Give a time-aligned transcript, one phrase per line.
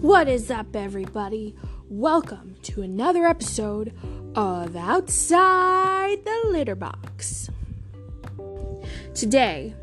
[0.00, 1.54] What is up, everybody?
[1.90, 3.92] Welcome to another episode
[4.34, 7.50] of Outside the Litter Box.
[9.14, 9.74] Today,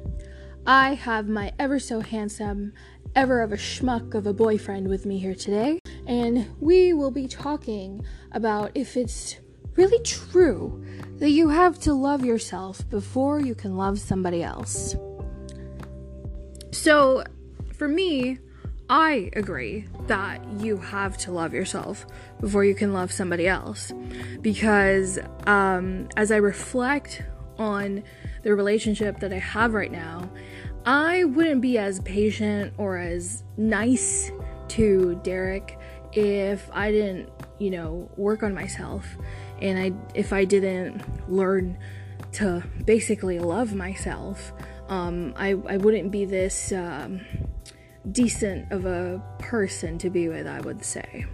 [0.65, 2.73] I have my ever so handsome,
[3.15, 7.27] ever of a schmuck of a boyfriend with me here today, and we will be
[7.27, 9.37] talking about if it's
[9.75, 10.83] really true
[11.17, 14.95] that you have to love yourself before you can love somebody else.
[16.71, 17.23] So,
[17.75, 18.39] for me,
[18.89, 22.05] I agree that you have to love yourself
[22.39, 23.91] before you can love somebody else.
[24.41, 27.23] Because um, as I reflect
[27.57, 28.03] on
[28.43, 30.29] the relationship that I have right now,
[30.85, 34.31] I wouldn't be as patient or as nice
[34.69, 35.77] to Derek
[36.13, 37.29] if I didn't,
[37.59, 39.05] you know, work on myself
[39.61, 41.77] and I if I didn't learn
[42.33, 44.53] to basically love myself.
[44.87, 47.19] Um, I, I wouldn't be this um,
[48.11, 51.25] decent of a person to be with, I would say.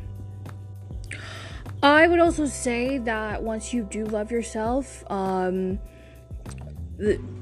[1.81, 5.79] I would also say that once you do love yourself, um,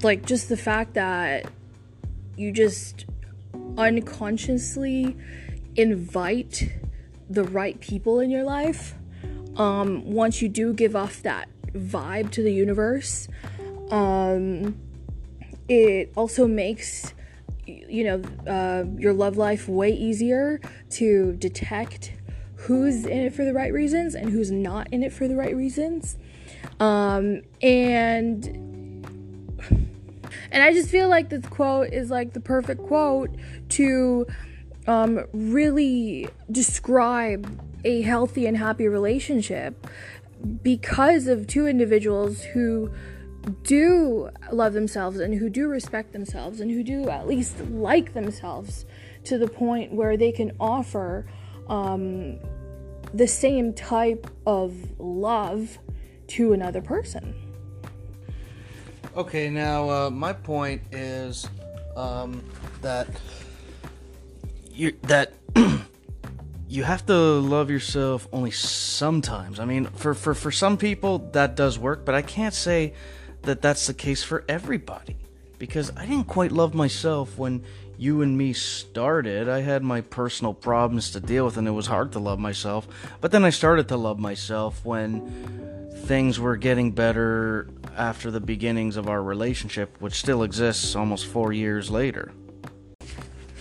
[0.01, 1.45] like just the fact that
[2.35, 3.05] you just
[3.77, 5.15] unconsciously
[5.75, 6.71] invite
[7.29, 8.95] the right people in your life,
[9.57, 13.27] um, once you do give off that vibe to the universe,
[13.91, 14.75] um,
[15.69, 17.13] it also makes
[17.67, 20.59] you know uh, your love life way easier
[20.91, 22.13] to detect
[22.55, 25.55] who's in it for the right reasons and who's not in it for the right
[25.55, 26.15] reasons.
[26.79, 28.45] Um, and
[30.51, 33.29] and i just feel like this quote is like the perfect quote
[33.69, 34.25] to
[34.87, 39.87] um, really describe a healthy and happy relationship
[40.63, 42.91] because of two individuals who
[43.63, 48.85] do love themselves and who do respect themselves and who do at least like themselves
[49.23, 51.25] to the point where they can offer
[51.67, 52.39] um,
[53.13, 55.77] the same type of love
[56.27, 57.35] to another person.
[59.15, 61.47] Okay, now uh, my point is
[61.97, 62.43] um,
[62.81, 63.07] that
[64.71, 65.33] you that
[66.69, 69.59] you have to love yourself only sometimes.
[69.59, 72.93] I mean, for, for for some people that does work, but I can't say
[73.43, 75.17] that that's the case for everybody
[75.57, 77.63] because I didn't quite love myself when
[77.97, 79.47] you and me started.
[79.47, 82.87] I had my personal problems to deal with and it was hard to love myself.
[83.19, 88.97] But then I started to love myself when things were getting better after the beginnings
[88.97, 92.31] of our relationship, which still exists almost 4 years later.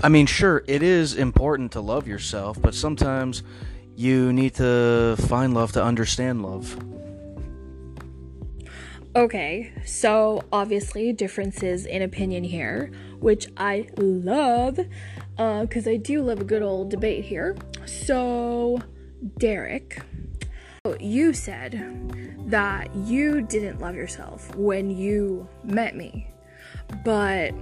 [0.02, 3.42] I mean, sure, it is important to love yourself, but sometimes
[3.94, 6.82] you need to find love to understand love.
[9.16, 14.78] Okay, so obviously differences in opinion here, which I love,
[15.36, 17.56] uh, because uh, I do love a good old debate here.
[17.86, 18.80] So,
[19.38, 20.00] Derek,
[21.00, 26.28] you said that you didn't love yourself when you met me,
[27.04, 27.52] but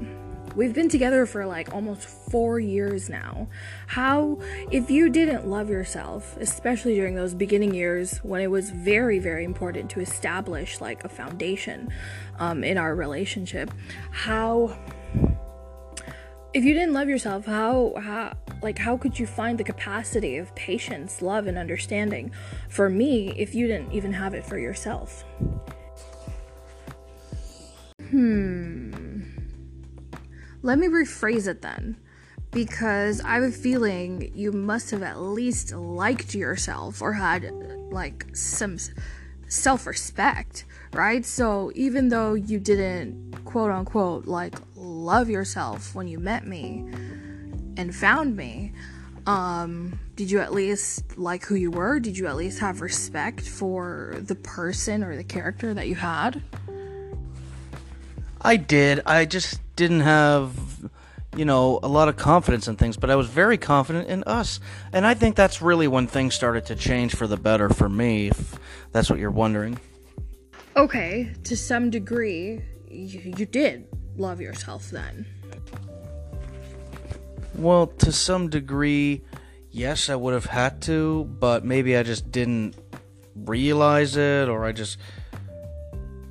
[0.59, 3.47] We've been together for like almost four years now.
[3.87, 4.41] How,
[4.73, 9.45] if you didn't love yourself, especially during those beginning years when it was very, very
[9.45, 11.91] important to establish like a foundation
[12.41, 13.71] um, in our relationship,
[14.11, 14.77] how,
[16.53, 20.53] if you didn't love yourself, how, how, like, how could you find the capacity of
[20.57, 22.33] patience, love, and understanding
[22.69, 25.25] for me if you didn't even have it for yourself?
[28.11, 29.08] Hmm.
[30.69, 31.97] Let me rephrase it then.
[32.51, 37.51] Because I have a feeling you must have at least liked yourself or had
[37.91, 38.77] like some
[39.49, 41.25] self respect, right?
[41.25, 46.85] So even though you didn't quote unquote like love yourself when you met me
[47.79, 48.75] and found me,
[49.27, 51.99] um, did you at least like who you were?
[51.99, 56.43] Did you at least have respect for the person or the character that you had?
[58.41, 59.03] I did.
[59.07, 60.91] I just didn't have,
[61.37, 64.61] you know, a lot of confidence in things, but I was very confident in us.
[64.93, 68.29] And I think that's really when things started to change for the better for me,
[68.29, 68.59] if
[68.93, 69.79] that's what you're wondering.
[70.77, 75.27] Okay, to some degree, you, you did love yourself then.
[77.55, 79.23] Well, to some degree,
[79.71, 82.77] yes, I would have had to, but maybe I just didn't
[83.35, 84.99] realize it, or I just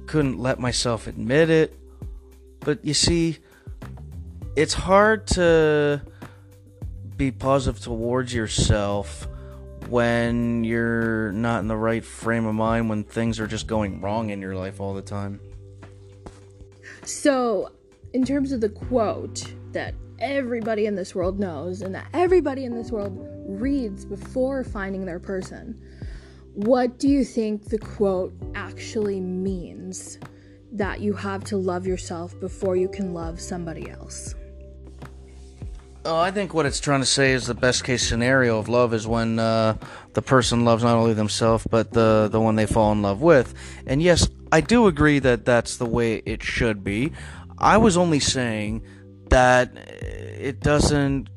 [0.05, 1.77] couldn't let myself admit it.
[2.67, 3.37] But you see,
[4.57, 6.01] it's hard to
[7.15, 9.25] be positive towards yourself
[9.87, 14.31] when you're not in the right frame of mind when things are just going wrong
[14.31, 15.39] in your life all the time.
[17.05, 17.71] So,
[18.11, 22.75] in terms of the quote that everybody in this world knows and that everybody in
[22.75, 23.17] this world
[23.47, 25.81] reads before finding their person.
[26.53, 30.19] What do you think the quote actually means
[30.71, 34.35] that you have to love yourself before you can love somebody else?
[36.05, 38.93] Oh, I think what it's trying to say is the best case scenario of love
[38.93, 39.75] is when uh,
[40.13, 43.53] the person loves not only themselves but the the one they fall in love with.
[43.85, 47.11] And yes, I do agree that that's the way it should be.
[47.57, 48.83] I was only saying
[49.29, 51.29] that it doesn't.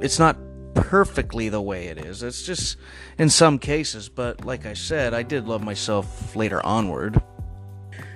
[0.00, 0.38] It's not
[0.74, 2.22] perfectly the way it is.
[2.22, 2.78] It's just
[3.18, 4.08] in some cases.
[4.08, 7.22] But like I said, I did love myself later onward.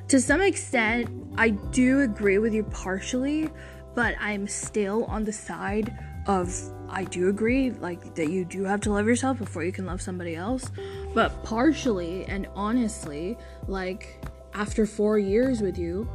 [0.08, 3.50] To some extent, I do agree with you partially
[3.99, 5.93] but I'm still on the side
[6.28, 6.55] of
[6.88, 10.00] I do agree like that you do have to love yourself before you can love
[10.00, 10.70] somebody else.
[11.14, 14.25] But partially and honestly like
[14.55, 16.08] after 4 years with you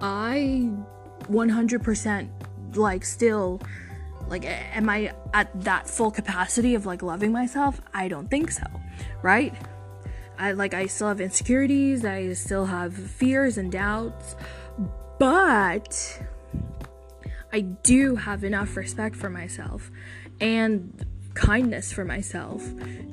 [0.00, 0.70] I
[1.24, 2.28] 100%
[2.74, 3.60] like still
[4.28, 7.82] like am I at that full capacity of like loving myself?
[7.92, 8.64] I don't think so
[9.20, 9.54] right
[10.38, 14.36] I like I still have insecurities I still have fears and doubts
[15.18, 16.22] but
[17.52, 19.90] I do have enough respect for myself
[20.40, 21.04] and
[21.34, 22.62] kindness for myself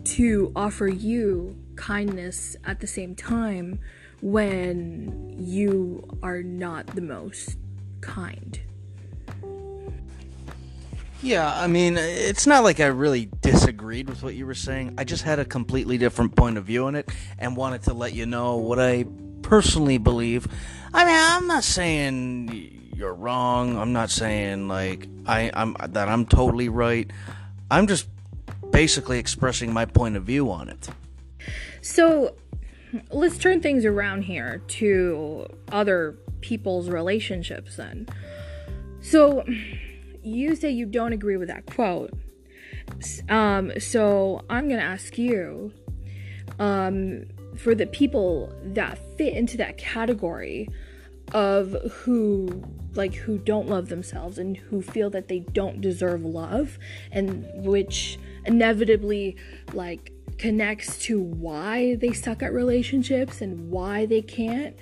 [0.06, 3.80] to offer you kindness at the same time
[4.22, 7.58] when you are not the most
[8.02, 8.60] kind.
[11.24, 14.96] Yeah, I mean, it's not like I really disagreed with what you were saying.
[14.98, 17.10] I just had a completely different point of view on it
[17.40, 19.06] and wanted to let you know what I
[19.42, 20.50] personally believe.
[20.94, 23.78] I mean, I'm not saying you're wrong.
[23.78, 27.10] I'm not saying like I, I'm that I'm totally right.
[27.72, 28.10] I'm just
[28.72, 30.90] basically expressing my point of view on it.
[31.81, 32.36] So
[33.12, 38.10] let's turn things around here to other people's relationships then.
[39.00, 39.46] So
[40.24, 42.12] you say you don't agree with that quote.
[43.30, 45.72] Um, so I'm gonna ask you,
[46.60, 47.25] um,
[47.56, 50.70] for the people that fit into that category
[51.34, 52.64] of who
[52.96, 56.78] like who don't love themselves and who feel that they don't deserve love
[57.12, 59.36] and which inevitably
[59.74, 64.75] like connects to why they suck at relationships and why they can't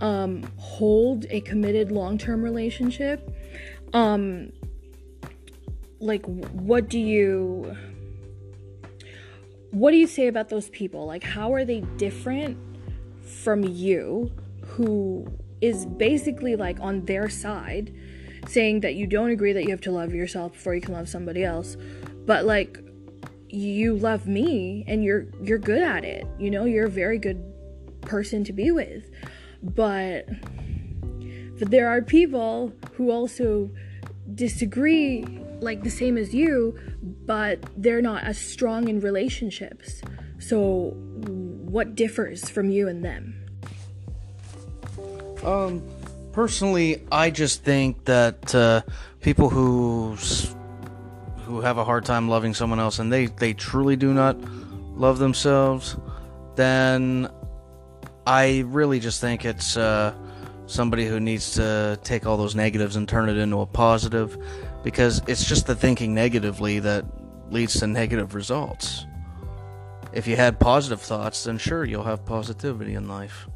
[0.00, 3.34] um, hold a committed long-term relationship
[3.92, 4.50] um
[6.00, 7.76] like what do you
[9.70, 11.06] what do you say about those people?
[11.06, 12.56] Like how are they different
[13.22, 15.26] from you who
[15.60, 17.94] is basically like on their side
[18.46, 21.08] saying that you don't agree that you have to love yourself before you can love
[21.08, 21.76] somebody else
[22.24, 22.78] but like
[23.48, 27.42] you love me and you're you're good at it you know you're a very good
[28.08, 29.10] person to be with.
[29.62, 30.26] But
[31.58, 33.70] but there are people who also
[34.34, 35.24] disagree
[35.60, 36.78] like the same as you
[37.28, 40.00] but they're not as strong in relationships.
[40.38, 40.94] So
[41.68, 43.34] what differs from you and them?
[45.44, 45.82] Um,
[46.32, 48.82] personally, I just think that uh,
[49.20, 50.16] people who
[51.44, 54.36] who have a hard time loving someone else and they they truly do not
[54.96, 55.96] love themselves,
[56.56, 57.28] then
[58.26, 60.14] I really just think it's uh,
[60.66, 64.36] somebody who needs to take all those negatives and turn it into a positive,
[64.82, 67.04] because it's just the thinking negatively that
[67.50, 69.06] leads to negative results.
[70.12, 73.46] If you had positive thoughts, then sure, you'll have positivity in life.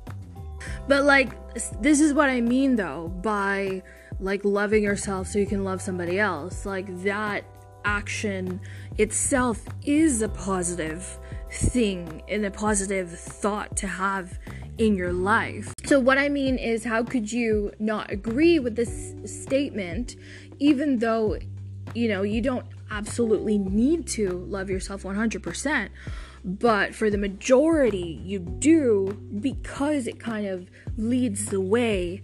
[0.88, 1.32] But like
[1.80, 3.82] this is what I mean though by
[4.20, 6.64] like loving yourself so you can love somebody else.
[6.66, 7.44] Like that
[7.84, 8.60] action
[8.98, 11.18] itself is a positive
[11.52, 14.38] thing and a positive thought to have
[14.78, 15.74] in your life.
[15.84, 20.16] So, what I mean is, how could you not agree with this statement,
[20.58, 21.38] even though,
[21.94, 25.88] you know, you don't absolutely need to love yourself 100%?
[26.44, 32.22] but for the majority, you do because it kind of leads the way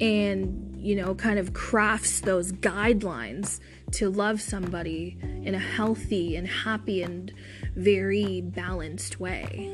[0.00, 3.58] and, you know, kind of crafts those guidelines
[3.92, 7.32] to love somebody in a healthy and happy and
[7.74, 9.70] very balanced way.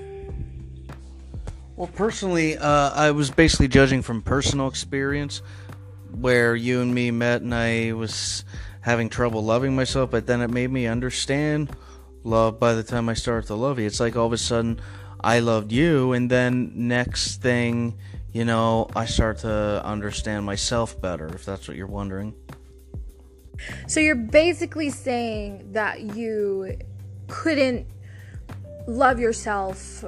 [1.77, 5.43] Well, personally, uh, I was basically judging from personal experience
[6.13, 8.45] where you and me met and I was
[8.81, 11.75] having trouble loving myself, but then it made me understand
[12.23, 13.87] love by the time I start to love you.
[13.87, 14.81] It's like all of a sudden
[15.21, 17.99] I loved you, and then next thing,
[18.33, 22.35] you know, I start to understand myself better, if that's what you're wondering.
[23.87, 26.77] So you're basically saying that you
[27.29, 27.87] couldn't
[28.87, 30.05] love yourself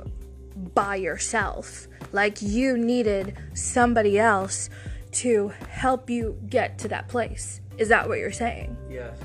[0.74, 1.88] by yourself.
[2.12, 4.70] Like you needed somebody else
[5.12, 7.60] to help you get to that place.
[7.78, 8.76] Is that what you're saying?
[8.90, 9.18] Yes.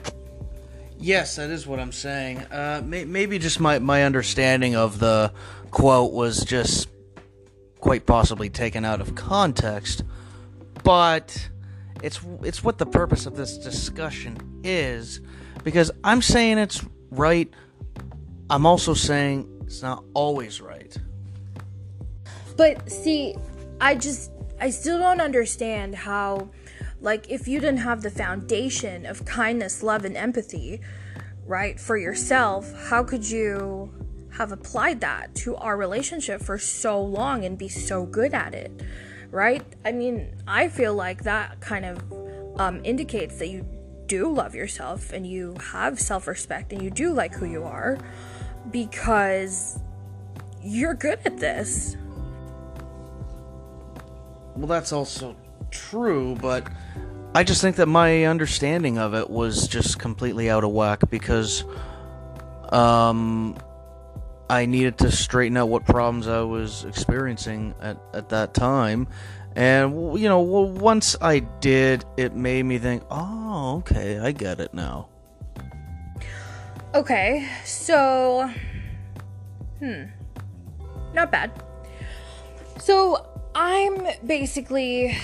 [0.97, 2.39] Yes, that is what I'm saying.
[2.51, 5.33] Uh, may- maybe just my, my understanding of the
[5.71, 6.89] quote was just
[7.79, 10.03] quite possibly taken out of context,
[10.83, 11.49] but
[12.03, 15.21] it's it's what the purpose of this discussion is,
[15.63, 17.51] because I'm saying it's right.
[18.51, 20.93] I'm also saying it's not always right.
[22.57, 23.33] But see,
[23.79, 24.29] I just
[24.59, 26.49] I still don't understand how
[26.99, 30.81] like if you didn't have the foundation of kindness, love and empathy,
[31.45, 33.89] right, for yourself, how could you
[34.33, 38.83] have applied that to our relationship for so long and be so good at it?
[39.29, 39.63] Right?
[39.85, 43.65] I mean, I feel like that kind of um, indicates that you
[44.07, 47.97] do love yourself and you have self respect and you do like who you are
[48.69, 49.79] because
[50.61, 51.97] you're good at this.
[54.55, 55.35] Well, that's also
[55.71, 56.67] true, but
[57.33, 61.63] I just think that my understanding of it was just completely out of whack because
[62.69, 63.57] um
[64.49, 69.07] I needed to straighten out what problems I was experiencing at, at that time.
[69.55, 74.73] And, you know, once I did, it made me think, oh, okay, I get it
[74.73, 75.07] now.
[76.93, 78.49] Okay, so.
[79.79, 80.03] Hmm.
[81.13, 81.51] Not bad.
[82.79, 85.17] So, I'm basically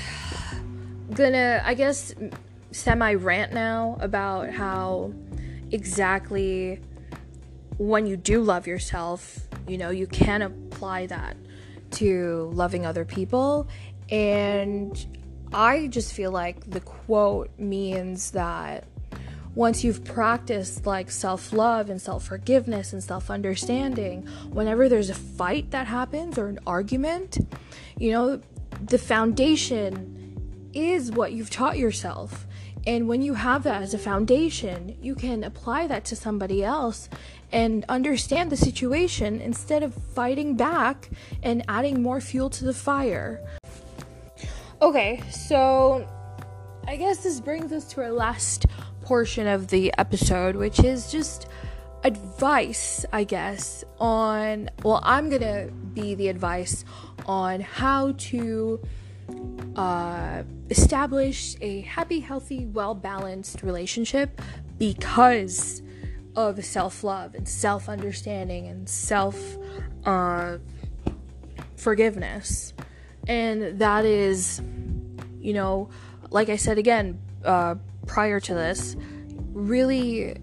[1.13, 2.13] gonna, I guess,
[2.71, 5.11] semi rant now about how
[5.71, 6.79] exactly
[7.77, 11.35] when you do love yourself, you know, you can apply that
[11.91, 13.67] to loving other people.
[14.09, 15.05] And
[15.53, 18.85] I just feel like the quote means that
[19.57, 24.21] once you've practiced like self love and self forgiveness and self understanding,
[24.51, 27.39] whenever there's a fight that happens or an argument,
[27.97, 28.39] you know,
[28.85, 32.45] the foundation is what you've taught yourself.
[32.85, 37.09] And when you have that as a foundation, you can apply that to somebody else
[37.51, 41.09] and understand the situation instead of fighting back
[41.41, 43.43] and adding more fuel to the fire.
[44.83, 46.07] Okay, so
[46.87, 48.67] I guess this brings us to our last
[49.07, 51.47] portion of the episode, which is just
[52.03, 56.83] advice, I guess, on well, I'm gonna be the advice
[57.25, 58.81] on how to
[59.77, 64.41] uh, establish a happy, healthy, well balanced relationship
[64.77, 65.81] because
[66.35, 69.37] of self love and self understanding and self
[70.03, 70.57] uh,
[71.77, 72.73] forgiveness.
[73.25, 74.61] And that is,
[75.39, 75.91] you know,
[76.29, 77.75] like I said again uh,
[78.07, 78.95] prior to this,
[79.53, 80.37] really,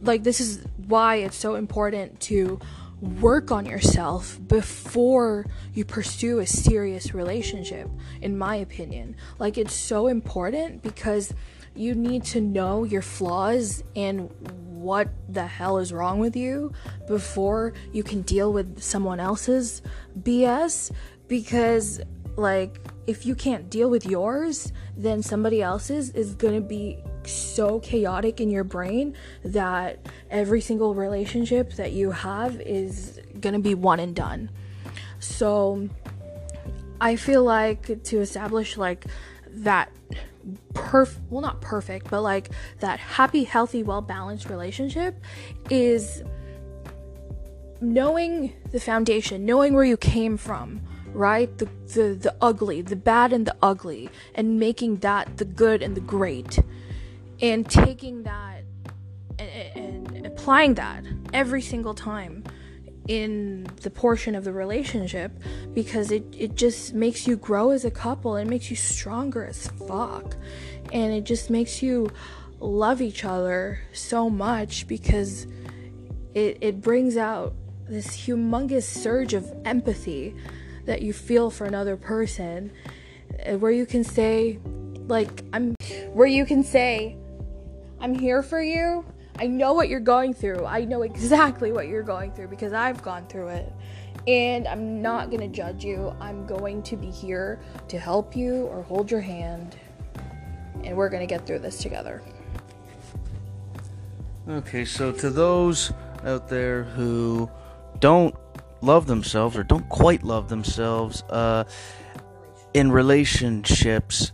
[0.00, 2.58] like, this is why it's so important to
[3.00, 7.90] work on yourself before you pursue a serious relationship,
[8.22, 9.16] in my opinion.
[9.38, 11.34] Like, it's so important because
[11.74, 16.72] you need to know your flaws and what the hell is wrong with you
[17.08, 19.82] before you can deal with someone else's
[20.18, 20.92] BS.
[21.26, 22.00] Because,
[22.36, 28.40] like, if you can't deal with yours, then somebody else's is gonna be so chaotic
[28.40, 29.98] in your brain that
[30.30, 34.50] every single relationship that you have is gonna be one and done.
[35.18, 35.88] So
[37.00, 39.04] I feel like to establish like
[39.48, 39.90] that
[40.74, 42.50] perf well not perfect but like
[42.80, 45.18] that happy healthy well balanced relationship
[45.70, 46.22] is
[47.80, 50.82] knowing the foundation knowing where you came from
[51.14, 51.56] right?
[51.58, 55.94] The, the the ugly the bad and the ugly and making that the good and
[55.94, 56.58] the great.
[57.40, 58.62] And taking that
[59.38, 62.44] and, and applying that every single time
[63.08, 65.30] in the portion of the relationship
[65.74, 69.68] because it, it just makes you grow as a couple it makes you stronger as
[69.68, 70.36] fuck.
[70.92, 72.10] And it just makes you
[72.60, 75.46] love each other so much because
[76.34, 77.54] it, it brings out
[77.88, 80.34] this humongous surge of empathy
[80.84, 82.70] that you feel for another person
[83.46, 84.58] uh, where you can say
[85.06, 85.74] like i'm
[86.12, 87.16] where you can say
[88.00, 89.04] i'm here for you
[89.36, 90.64] I know what you're going through.
[90.64, 93.72] I know exactly what you're going through because I've gone through it.
[94.28, 96.14] And I'm not going to judge you.
[96.20, 99.76] I'm going to be here to help you or hold your hand.
[100.84, 102.22] And we're going to get through this together.
[104.48, 105.92] Okay, so to those
[106.24, 107.50] out there who
[107.98, 108.34] don't
[108.84, 111.64] love themselves or don't quite love themselves uh,
[112.74, 114.32] in relationships,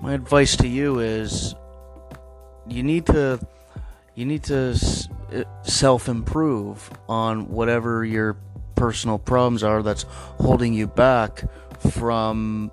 [0.00, 1.54] my advice to you is
[2.68, 3.38] you need to
[4.14, 4.78] you need to
[5.34, 8.36] uh, self improve on whatever your
[8.76, 10.04] personal problems are that's
[10.38, 11.42] holding you back
[11.90, 12.70] from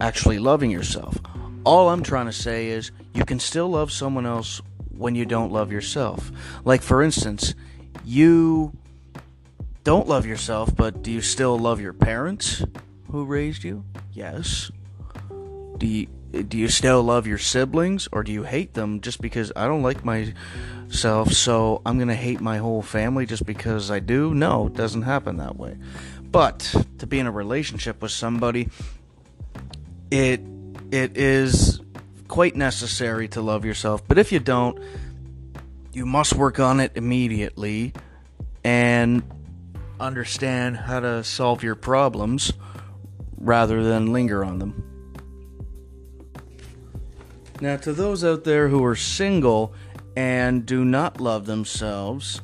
[0.00, 1.18] actually loving yourself.
[1.64, 4.62] All I'm trying to say is you can still love someone else
[4.96, 6.30] when you don't love yourself.
[6.64, 7.54] Like, for instance,
[8.04, 8.72] you
[9.84, 12.64] don't love yourself, but do you still love your parents
[13.10, 13.84] who raised you?
[14.12, 14.70] Yes.
[15.78, 16.06] Do you
[16.42, 19.82] do you still love your siblings or do you hate them just because I don't
[19.84, 24.34] like myself so I'm going to hate my whole family just because I do?
[24.34, 25.78] No, it doesn't happen that way.
[26.22, 28.68] But to be in a relationship with somebody
[30.10, 30.40] it
[30.90, 31.80] it is
[32.26, 34.06] quite necessary to love yourself.
[34.08, 34.78] But if you don't,
[35.92, 37.92] you must work on it immediately
[38.64, 39.22] and
[40.04, 42.52] understand how to solve your problems
[43.38, 44.90] rather than linger on them.
[47.60, 49.74] Now, to those out there who are single
[50.16, 52.42] and do not love themselves,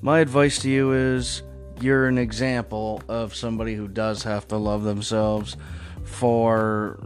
[0.00, 1.42] my advice to you is
[1.80, 5.56] you're an example of somebody who does have to love themselves
[6.04, 6.98] for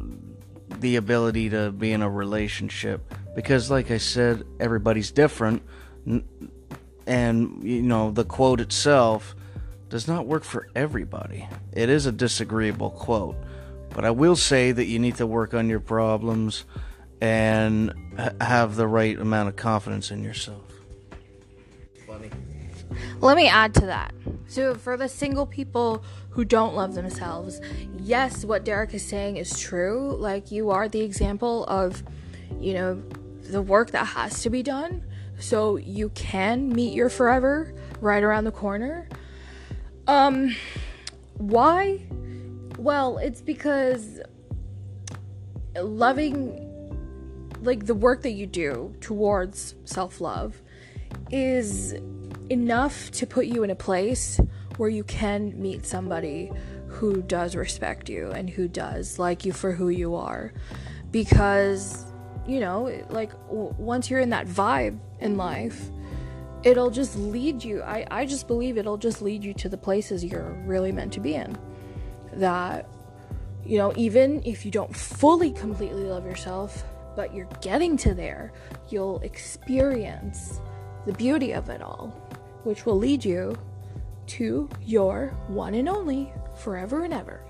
[0.78, 5.62] the ability to be in a relationship because like i said everybody's different
[7.06, 9.34] and you know the quote itself
[9.90, 13.36] does not work for everybody it is a disagreeable quote
[13.90, 16.64] but i will say that you need to work on your problems
[17.20, 17.92] and
[18.40, 20.64] have the right amount of confidence in yourself
[22.06, 22.30] funny
[23.20, 24.14] let me add to that
[24.46, 27.60] so for the single people who don't love themselves.
[27.98, 30.16] Yes, what Derek is saying is true.
[30.18, 32.02] Like, you are the example of,
[32.60, 33.02] you know,
[33.42, 35.04] the work that has to be done
[35.38, 39.08] so you can meet your forever right around the corner.
[40.06, 40.54] Um,
[41.38, 42.00] why?
[42.78, 44.20] Well, it's because
[45.76, 46.66] loving,
[47.62, 50.60] like, the work that you do towards self love
[51.30, 51.94] is
[52.48, 54.40] enough to put you in a place
[54.76, 56.50] where you can meet somebody
[56.88, 60.52] who does respect you and who does like you for who you are.
[61.10, 62.04] Because,
[62.46, 65.90] you know, like once you're in that vibe in life,
[66.62, 67.82] it'll just lead you.
[67.82, 71.20] I, I just believe it'll just lead you to the places you're really meant to
[71.20, 71.56] be in.
[72.34, 72.88] That,
[73.64, 76.84] you know, even if you don't fully completely love yourself,
[77.16, 78.52] but you're getting to there,
[78.88, 80.60] you'll experience
[81.06, 82.08] the beauty of it all,
[82.64, 83.56] which will lead you
[84.26, 87.42] to your one and only forever and ever.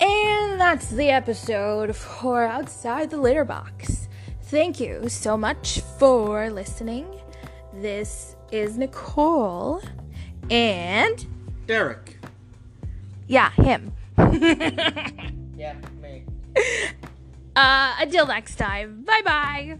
[0.00, 4.08] And that's the episode for Outside the Litter Box.
[4.42, 7.21] Thank you so much for listening.
[7.74, 9.82] This is Nicole
[10.50, 11.26] and
[11.66, 12.18] Derek.
[13.28, 13.92] Yeah, him.
[15.56, 16.24] yeah, me.
[17.54, 19.04] Uh, until next time.
[19.04, 19.78] Bye bye.